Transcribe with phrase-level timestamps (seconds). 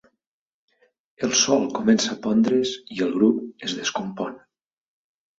[1.25, 4.33] El sol comença a pondre's i el grup es descompon.